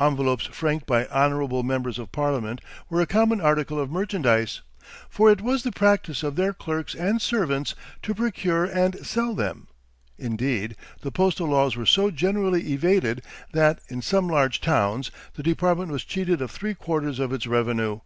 [0.00, 4.60] Envelopes franked by honorable members of Parliament were a common article of merchandise,
[5.08, 9.68] for it was the practice of their clerks and servants to procure and sell them.
[10.18, 13.22] Indeed, the postal laws were so generally evaded
[13.52, 18.00] that, in some large towns, the department was cheated of three quarters of its revenue.